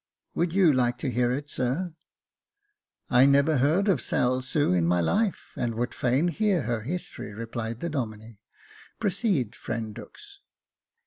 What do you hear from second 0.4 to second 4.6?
you like to hear it, sir?"" I never heard of Sail